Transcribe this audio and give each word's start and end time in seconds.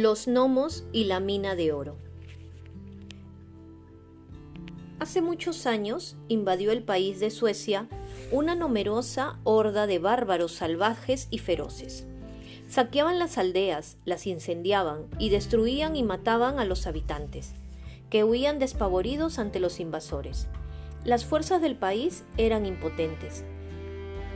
Los 0.00 0.28
gnomos 0.28 0.84
y 0.92 1.06
la 1.06 1.18
mina 1.18 1.56
de 1.56 1.72
oro. 1.72 1.96
Hace 5.00 5.20
muchos 5.20 5.66
años 5.66 6.14
invadió 6.28 6.70
el 6.70 6.84
país 6.84 7.18
de 7.18 7.30
Suecia 7.30 7.88
una 8.30 8.54
numerosa 8.54 9.40
horda 9.42 9.88
de 9.88 9.98
bárbaros 9.98 10.52
salvajes 10.52 11.26
y 11.32 11.38
feroces. 11.38 12.06
Saqueaban 12.68 13.18
las 13.18 13.38
aldeas, 13.38 13.96
las 14.04 14.28
incendiaban 14.28 15.08
y 15.18 15.30
destruían 15.30 15.96
y 15.96 16.04
mataban 16.04 16.60
a 16.60 16.64
los 16.64 16.86
habitantes, 16.86 17.54
que 18.08 18.22
huían 18.22 18.60
despavoridos 18.60 19.40
ante 19.40 19.58
los 19.58 19.80
invasores. 19.80 20.46
Las 21.02 21.24
fuerzas 21.24 21.60
del 21.60 21.74
país 21.74 22.22
eran 22.36 22.66
impotentes. 22.66 23.42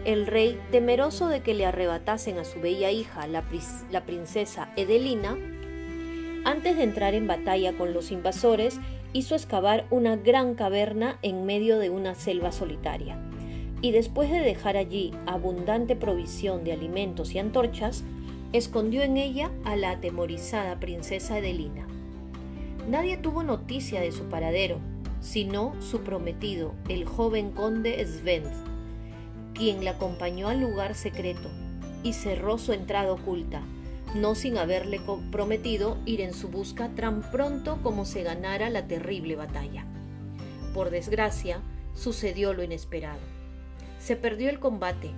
El 0.04 0.26
rey, 0.26 0.60
temeroso 0.72 1.28
de 1.28 1.44
que 1.44 1.54
le 1.54 1.66
arrebatasen 1.66 2.38
a 2.38 2.44
su 2.44 2.60
bella 2.60 2.90
hija, 2.90 3.28
la, 3.28 3.44
la 3.92 4.04
princesa 4.04 4.72
Edelina, 4.74 5.38
antes 6.44 6.76
de 6.76 6.82
entrar 6.82 7.14
en 7.14 7.26
batalla 7.26 7.72
con 7.72 7.92
los 7.92 8.10
invasores, 8.10 8.80
hizo 9.12 9.34
excavar 9.34 9.86
una 9.90 10.16
gran 10.16 10.54
caverna 10.54 11.18
en 11.22 11.44
medio 11.44 11.78
de 11.78 11.90
una 11.90 12.14
selva 12.14 12.52
solitaria. 12.52 13.18
Y 13.80 13.90
después 13.90 14.30
de 14.30 14.40
dejar 14.40 14.76
allí 14.76 15.12
abundante 15.26 15.96
provisión 15.96 16.64
de 16.64 16.72
alimentos 16.72 17.34
y 17.34 17.38
antorchas, 17.38 18.04
escondió 18.52 19.02
en 19.02 19.16
ella 19.16 19.50
a 19.64 19.76
la 19.76 19.92
atemorizada 19.92 20.78
princesa 20.78 21.38
Edelina. 21.38 21.86
Nadie 22.88 23.16
tuvo 23.16 23.42
noticia 23.42 24.00
de 24.00 24.12
su 24.12 24.24
paradero, 24.24 24.78
sino 25.20 25.74
su 25.80 26.00
prometido, 26.00 26.74
el 26.88 27.04
joven 27.04 27.52
conde 27.52 28.04
Sven, 28.04 28.42
quien 29.54 29.84
la 29.84 29.92
acompañó 29.92 30.48
al 30.48 30.60
lugar 30.60 30.94
secreto 30.94 31.48
y 32.02 32.12
cerró 32.12 32.58
su 32.58 32.72
entrada 32.72 33.12
oculta, 33.12 33.62
no 34.14 34.34
sin 34.34 34.58
haberle 34.58 35.00
prometido 35.30 35.96
ir 36.04 36.20
en 36.20 36.34
su 36.34 36.48
busca 36.48 36.88
tan 36.94 37.30
pronto 37.30 37.78
como 37.82 38.04
se 38.04 38.22
ganara 38.22 38.70
la 38.70 38.86
terrible 38.86 39.36
batalla. 39.36 39.86
Por 40.74 40.90
desgracia, 40.90 41.60
sucedió 41.94 42.52
lo 42.52 42.62
inesperado. 42.62 43.20
Se 43.98 44.16
perdió 44.16 44.50
el 44.50 44.58
combate. 44.58 45.10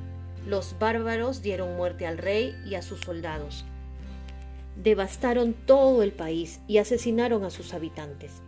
Los 0.47 0.77
bárbaros 0.79 1.43
dieron 1.43 1.77
muerte 1.77 2.07
al 2.07 2.19
rey 2.19 2.55
y 2.67 2.75
a 2.75 2.83
sus 2.83 3.01
soldados. 3.01 3.65
Devastaron 4.83 5.55
todo 5.55 6.03
el 6.03 6.13
país 6.13 6.61
y 6.67 6.79
asesinaron 6.79 7.45
a 7.45 7.51
sus 7.51 7.75
habitantes. 7.75 8.43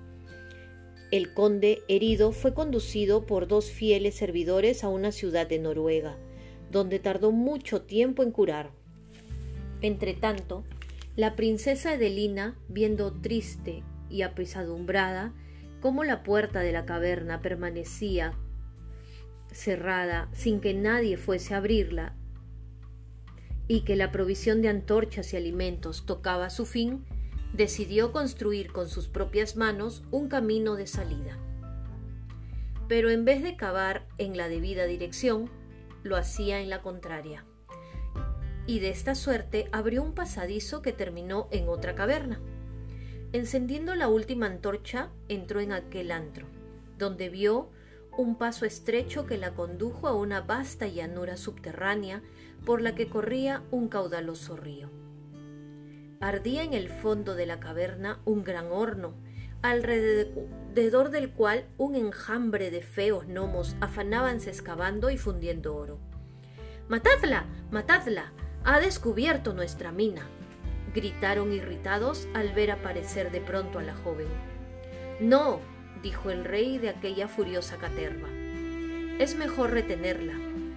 El 1.13 1.33
conde 1.33 1.83
herido 1.89 2.33
fue 2.33 2.53
conducido 2.53 3.27
por 3.27 3.47
dos 3.47 3.71
fieles 3.71 4.17
servidores 4.17 4.83
a 4.83 4.89
una 4.89 5.13
ciudad 5.13 5.47
de 5.47 5.61
Noruega, 5.61 6.17
donde 6.71 6.99
tardó 6.99 7.31
mucho 7.31 7.83
tiempo 7.83 8.25
en 8.25 8.33
curar. 8.33 8.73
Entretanto, 9.83 10.65
la 11.17 11.37
princesa 11.37 11.95
Edelina, 11.95 12.57
viendo 12.69 13.13
triste 13.13 13.83
y 14.11 14.23
apesadumbrada 14.23 15.33
cómo 15.81 16.05
la 16.05 16.23
puerta 16.23 16.61
de 16.61 16.73
la 16.73 16.85
caverna 16.85 17.41
permanecía 17.41 18.35
cerrada 19.51 20.29
sin 20.33 20.61
que 20.61 20.75
nadie 20.75 21.17
fuese 21.17 21.55
a 21.55 21.59
abrirla 21.59 22.15
y 23.69 23.81
que 23.81 23.97
la 23.97 24.13
provisión 24.13 24.63
de 24.63 24.69
antorchas 24.69 25.33
y 25.33 25.37
alimentos 25.37 26.07
tocaba 26.07 26.51
su 26.51 26.67
fin, 26.67 27.05
decidió 27.53 28.13
construir 28.13 28.73
con 28.73 28.89
sus 28.89 29.09
propias 29.09 29.57
manos 29.57 30.05
un 30.11 30.29
camino 30.29 30.77
de 30.77 30.87
salida. 30.87 31.39
Pero 32.89 33.11
en 33.11 33.25
vez 33.25 33.43
de 33.43 33.57
cavar 33.57 34.07
en 34.19 34.37
la 34.37 34.49
debida 34.49 34.85
dirección, 34.85 35.51
lo 36.05 36.17
hacía 36.17 36.61
en 36.61 36.71
la 36.71 36.83
contraria. 36.83 37.45
Y 38.67 38.81
de 38.81 38.91
esta 38.91 39.15
suerte 39.15 39.69
abrió 39.73 40.03
un 40.03 40.13
pasadizo 40.13 40.83
que 40.83 40.93
terminó 40.93 41.49
en 41.51 41.69
otra 41.69 41.95
caverna. 41.95 42.41
Encendiendo 43.33 43.95
la 43.95 44.09
última 44.09 44.47
antorcha, 44.47 45.11
entró 45.29 45.61
en 45.61 45.73
aquel 45.73 46.11
antro, 46.11 46.47
donde 46.99 47.29
vio 47.29 47.71
un 48.17 48.37
paso 48.37 48.65
estrecho 48.65 49.27
que 49.27 49.37
la 49.37 49.55
condujo 49.55 50.09
a 50.09 50.15
una 50.15 50.41
vasta 50.41 50.87
llanura 50.87 51.37
subterránea 51.37 52.23
por 52.65 52.81
la 52.81 52.95
que 52.95 53.09
corría 53.09 53.63
un 53.71 53.89
caudaloso 53.89 54.57
río. 54.57 54.91
Ardía 56.21 56.63
en 56.63 56.73
el 56.73 56.89
fondo 56.89 57.35
de 57.35 57.47
la 57.47 57.61
caverna 57.61 58.21
un 58.25 58.43
gran 58.43 58.69
horno, 58.73 59.15
alrededor 59.63 61.11
del 61.11 61.31
cual 61.33 61.67
un 61.77 61.95
enjambre 61.95 62.71
de 62.71 62.81
feos 62.81 63.27
gnomos 63.27 63.77
afanábanse 63.81 64.51
excavando 64.51 65.11
y 65.11 65.19
fundiendo 65.19 65.77
oro. 65.77 65.99
¡Matadla! 66.89 67.47
¡Matadla! 67.71 68.33
¡Ha 68.69 68.81
descubierto 68.81 69.55
nuestra 69.55 69.93
mina! 69.93 70.27
gritaron 70.93 71.53
irritados 71.53 72.27
al 72.35 72.53
ver 72.53 72.73
aparecer 72.73 73.31
de 73.31 73.41
pronto 73.41 73.79
a 73.79 73.83
la 73.85 73.95
joven. 73.95 74.27
No, 75.21 75.61
dijo 76.03 76.31
el 76.31 76.45
rey 76.45 76.79
de 76.79 76.89
aquella 76.89 77.29
furiosa 77.29 77.77
caterva. 77.77 78.27
Es 79.21 79.37
mejor 79.37 79.71
retenerla. 79.71 80.33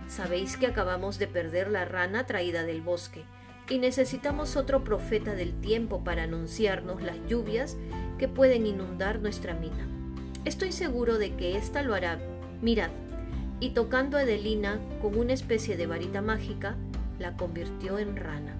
Sabéis 0.08 0.56
que 0.56 0.68
acabamos 0.68 1.18
de 1.18 1.26
perder 1.26 1.72
la 1.72 1.84
rana 1.84 2.28
traída 2.28 2.62
del 2.62 2.82
bosque 2.82 3.24
y 3.68 3.80
necesitamos 3.80 4.56
otro 4.56 4.84
profeta 4.84 5.34
del 5.34 5.60
tiempo 5.60 6.04
para 6.04 6.24
anunciarnos 6.24 7.02
las 7.02 7.18
lluvias 7.28 7.76
que 8.20 8.28
pueden 8.28 8.68
inundar 8.68 9.20
nuestra 9.20 9.56
mina. 9.56 9.88
Estoy 10.46 10.74
seguro 10.74 11.18
de 11.18 11.34
que 11.34 11.58
ésta 11.58 11.82
lo 11.82 11.96
hará. 11.96 12.20
Mirad. 12.62 12.92
Y 13.60 13.72
tocando 13.72 14.18
a 14.18 14.22
Adelina 14.22 14.80
con 15.02 15.18
una 15.18 15.34
especie 15.34 15.76
de 15.76 15.88
varita 15.88 16.22
mágica, 16.22 16.78
la 17.20 17.38
convirtió 17.38 18.00
en 18.00 18.16
rana. 18.16 18.56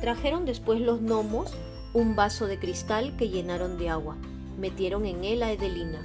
Trajeron 0.00 0.44
después 0.44 0.80
los 0.80 1.00
gnomos 1.00 1.54
un 1.94 2.16
vaso 2.16 2.46
de 2.46 2.58
cristal 2.58 3.16
que 3.16 3.28
llenaron 3.28 3.78
de 3.78 3.88
agua. 3.88 4.16
Metieron 4.58 5.06
en 5.06 5.24
él 5.24 5.42
a 5.42 5.52
Edelina, 5.52 6.00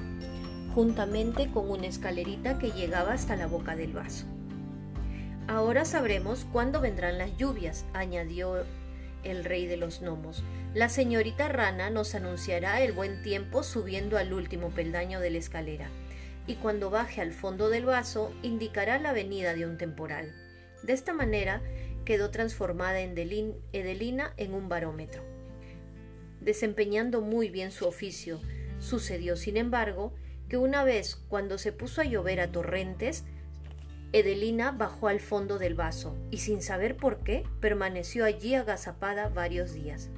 juntamente 0.76 1.50
con 1.52 1.70
una 1.70 1.88
escalerita 1.88 2.60
que 2.60 2.72
llegaba 2.72 3.14
hasta 3.14 3.36
la 3.36 3.48
boca 3.48 3.76
del 3.76 3.94
vaso. 3.94 4.26
Ahora 5.48 5.86
sabremos 5.86 6.46
cuándo 6.52 6.82
vendrán 6.82 7.18
las 7.18 7.36
lluvias, 7.38 7.86
añadió 7.94 8.66
el 9.24 9.46
rey 9.46 9.66
de 9.66 9.78
los 9.78 10.02
gnomos. 10.02 10.44
La 10.74 10.90
señorita 10.90 11.48
rana 11.48 11.90
nos 11.90 12.16
anunciará 12.16 12.82
el 12.82 12.92
buen 12.92 13.24
tiempo 13.24 13.64
subiendo 13.64 14.18
al 14.18 14.34
último 14.34 14.70
peldaño 14.70 15.20
de 15.20 15.32
la 15.32 15.38
escalera, 15.38 15.88
y 16.48 16.56
cuando 16.56 16.90
baje 16.90 17.22
al 17.22 17.32
fondo 17.32 17.70
del 17.70 17.86
vaso 17.86 18.34
indicará 18.44 19.00
la 19.00 19.14
venida 19.14 19.54
de 19.54 19.66
un 19.66 19.78
temporal. 19.78 20.34
De 20.84 20.94
esta 20.94 21.14
manera 21.14 21.62
quedó 22.06 22.32
transformada 22.32 23.02
en 23.02 23.18
Edelina 23.74 24.34
en 24.38 24.54
un 24.54 24.70
barómetro. 24.70 25.24
Desempeñando 26.42 27.22
muy 27.22 27.50
bien 27.50 27.72
su 27.72 27.86
oficio, 27.86 28.40
sucedió, 28.80 29.36
sin 29.36 29.58
embargo, 29.58 30.14
que 30.48 30.58
una 30.58 30.84
vez 30.84 31.16
cuando 31.28 31.58
se 31.58 31.74
puso 31.74 32.02
a 32.02 32.06
llover 32.06 32.40
a 32.40 32.52
torrentes, 32.52 33.26
Edelina 34.14 34.72
bajó 34.72 35.10
al 35.10 35.20
fondo 35.20 35.60
del 35.60 35.76
vaso 35.76 36.16
y 36.32 36.38
sin 36.38 36.62
saber 36.62 36.96
por 36.96 37.24
qué 37.24 37.44
permaneció 37.60 38.24
allí 38.24 38.56
agazapada 38.56 39.28
varios 39.28 39.74
días. 39.74 40.10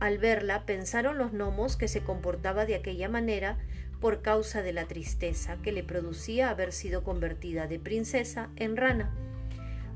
Al 0.00 0.18
verla 0.18 0.64
pensaron 0.66 1.18
los 1.18 1.32
gnomos 1.32 1.76
que 1.76 1.86
se 1.86 2.02
comportaba 2.02 2.66
de 2.66 2.74
aquella 2.74 3.08
manera 3.08 3.58
por 4.00 4.22
causa 4.22 4.62
de 4.62 4.72
la 4.72 4.86
tristeza 4.86 5.58
que 5.62 5.72
le 5.72 5.84
producía 5.84 6.50
haber 6.50 6.72
sido 6.72 7.04
convertida 7.04 7.66
de 7.66 7.78
princesa 7.78 8.50
en 8.56 8.76
rana. 8.76 9.14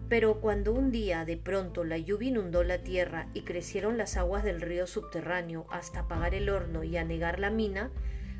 Pero 0.08 0.40
cuando 0.40 0.72
un 0.72 0.90
día 0.90 1.24
de 1.24 1.36
pronto 1.36 1.84
la 1.84 1.98
lluvia 1.98 2.28
inundó 2.28 2.62
la 2.62 2.78
tierra 2.78 3.28
y 3.34 3.42
crecieron 3.42 3.96
las 3.96 4.16
aguas 4.16 4.44
del 4.44 4.60
río 4.60 4.86
subterráneo 4.86 5.66
hasta 5.70 6.00
apagar 6.00 6.34
el 6.34 6.50
horno 6.50 6.84
y 6.84 6.96
anegar 6.96 7.40
la 7.40 7.50
mina, 7.50 7.90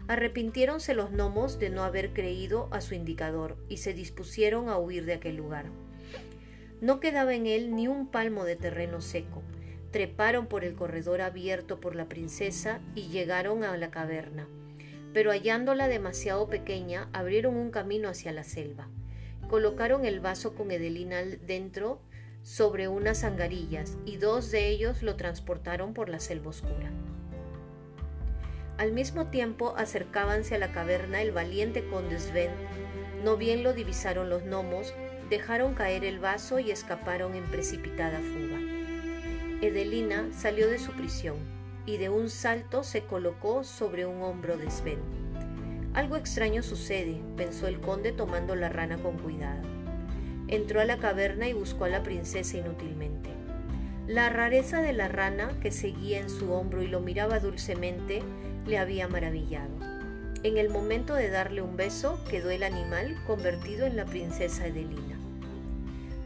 Arrepintiéronse 0.06 0.92
los 0.92 1.12
gnomos 1.12 1.58
de 1.58 1.70
no 1.70 1.82
haber 1.82 2.12
creído 2.12 2.68
a 2.72 2.82
su 2.82 2.94
indicador 2.94 3.56
y 3.70 3.78
se 3.78 3.94
dispusieron 3.94 4.68
a 4.68 4.76
huir 4.76 5.06
de 5.06 5.14
aquel 5.14 5.36
lugar. 5.36 5.70
No 6.82 7.00
quedaba 7.00 7.34
en 7.34 7.46
él 7.46 7.74
ni 7.74 7.88
un 7.88 8.08
palmo 8.08 8.44
de 8.44 8.56
terreno 8.56 9.00
seco. 9.00 9.42
Treparon 9.92 10.46
por 10.46 10.62
el 10.64 10.74
corredor 10.74 11.22
abierto 11.22 11.80
por 11.80 11.96
la 11.96 12.06
princesa 12.06 12.80
y 12.94 13.08
llegaron 13.08 13.64
a 13.64 13.78
la 13.78 13.90
caverna. 13.90 14.46
Pero 15.14 15.30
hallándola 15.30 15.88
demasiado 15.88 16.48
pequeña, 16.48 17.08
abrieron 17.14 17.56
un 17.56 17.70
camino 17.70 18.10
hacia 18.10 18.32
la 18.32 18.44
selva. 18.44 18.88
Colocaron 19.54 20.04
el 20.04 20.18
vaso 20.18 20.56
con 20.56 20.72
Edelina 20.72 21.22
dentro 21.22 22.00
sobre 22.42 22.88
unas 22.88 23.22
angarillas 23.22 23.96
y 24.04 24.16
dos 24.16 24.50
de 24.50 24.66
ellos 24.68 25.04
lo 25.04 25.14
transportaron 25.14 25.94
por 25.94 26.08
la 26.08 26.18
selva 26.18 26.50
oscura. 26.50 26.90
Al 28.78 28.90
mismo 28.90 29.28
tiempo 29.28 29.74
acercábanse 29.76 30.56
a 30.56 30.58
la 30.58 30.72
caverna 30.72 31.22
el 31.22 31.30
valiente 31.30 31.86
conde 31.86 32.18
Sven. 32.18 32.50
No 33.22 33.36
bien 33.36 33.62
lo 33.62 33.74
divisaron 33.74 34.28
los 34.28 34.42
gnomos, 34.42 34.92
dejaron 35.30 35.74
caer 35.74 36.04
el 36.04 36.18
vaso 36.18 36.58
y 36.58 36.72
escaparon 36.72 37.36
en 37.36 37.44
precipitada 37.44 38.18
fuga. 38.18 38.58
Edelina 39.62 40.30
salió 40.32 40.66
de 40.66 40.80
su 40.80 40.90
prisión 40.94 41.36
y 41.86 41.98
de 41.98 42.08
un 42.08 42.28
salto 42.28 42.82
se 42.82 43.04
colocó 43.04 43.62
sobre 43.62 44.04
un 44.04 44.20
hombro 44.20 44.56
de 44.56 44.68
Sven. 44.68 45.23
Algo 45.94 46.16
extraño 46.16 46.64
sucede, 46.64 47.20
pensó 47.36 47.68
el 47.68 47.80
conde 47.80 48.10
tomando 48.10 48.56
la 48.56 48.68
rana 48.68 48.98
con 48.98 49.16
cuidado. 49.16 49.62
Entró 50.48 50.80
a 50.80 50.84
la 50.84 50.98
caverna 50.98 51.48
y 51.48 51.52
buscó 51.52 51.84
a 51.84 51.88
la 51.88 52.02
princesa 52.02 52.56
inútilmente. 52.56 53.30
La 54.08 54.28
rareza 54.28 54.82
de 54.82 54.92
la 54.92 55.06
rana 55.06 55.56
que 55.62 55.70
seguía 55.70 56.18
en 56.18 56.28
su 56.28 56.52
hombro 56.52 56.82
y 56.82 56.88
lo 56.88 56.98
miraba 56.98 57.38
dulcemente 57.38 58.22
le 58.66 58.78
había 58.78 59.06
maravillado. 59.06 59.70
En 60.42 60.58
el 60.58 60.68
momento 60.68 61.14
de 61.14 61.30
darle 61.30 61.62
un 61.62 61.76
beso 61.76 62.18
quedó 62.28 62.50
el 62.50 62.64
animal 62.64 63.16
convertido 63.24 63.86
en 63.86 63.96
la 63.96 64.04
princesa 64.04 64.66
Edelina. 64.66 65.16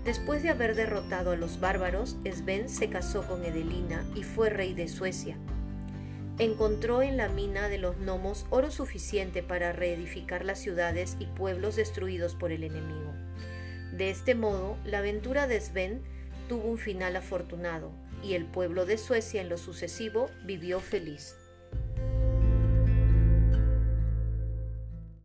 Después 0.05 0.43
de 0.43 0.49
haber 0.49 0.76
derrotado 0.76 1.32
a 1.32 1.37
los 1.37 1.61
bárbaros, 1.61 2.17
Sven 2.25 2.71
se 2.71 2.88
casó 2.88 3.26
con 3.26 3.44
Edelina 3.44 4.03
y 4.14 4.23
fue 4.23 4.49
rey 4.49 4.73
de 4.73 4.88
Suecia. 4.88 5.37
Encontró 6.38 7.02
en 7.02 7.17
la 7.17 7.29
mina 7.29 7.69
de 7.69 7.79
los 7.79 7.99
gnomos 7.99 8.46
oro 8.50 8.70
suficiente 8.70 9.43
para 9.43 9.73
reedificar 9.73 10.44
las 10.44 10.61
ciudades 10.61 11.17
y 11.19 11.26
pueblos 11.26 11.75
destruidos 11.75 12.37
por 12.37 12.52
el 12.52 12.62
enemigo. 12.62 13.12
De 13.93 14.11
este 14.11 14.37
modo, 14.37 14.76
la 14.85 14.99
aventura 14.99 15.49
de 15.49 15.61
Sven 15.61 16.00
tuvo 16.49 16.69
un 16.69 16.79
final 16.79 17.17
afortunado 17.17 17.90
y 18.23 18.35
el 18.35 18.44
pueblo 18.44 18.87
de 18.87 18.99
Suecia 18.99 19.40
en 19.40 19.49
lo 19.49 19.58
sucesivo 19.58 20.31
vivió 20.44 20.79
feliz. 20.79 21.35